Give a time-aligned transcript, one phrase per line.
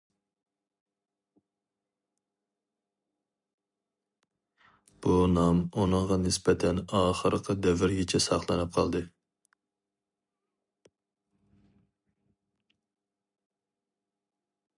[5.05, 9.05] بۇ نام ئۇنىڭغا نىسبەتەن ئاخىرقى دەۋرگىچە ساقلىنىپ قالدى.